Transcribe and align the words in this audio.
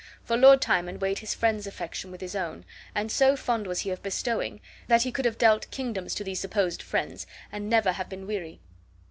For 0.23 0.35
Lord 0.35 0.63
Timon 0.63 0.97
weighed 0.97 1.19
his 1.19 1.35
friends' 1.35 1.67
affection 1.67 2.09
with 2.09 2.21
his 2.21 2.35
own, 2.35 2.65
and 2.95 3.11
so 3.11 3.35
fond 3.35 3.67
was 3.67 3.81
he 3.81 3.91
of 3.91 4.01
bestowing, 4.01 4.59
that 4.87 5.03
be 5.03 5.11
could 5.11 5.25
have 5.25 5.37
dealt 5.37 5.69
kingdoms 5.69 6.15
to 6.15 6.23
these 6.23 6.39
supposed 6.39 6.81
friends 6.81 7.27
and 7.51 7.69
never 7.69 7.91
have 7.91 8.09
been 8.09 8.25
weary. 8.25 8.61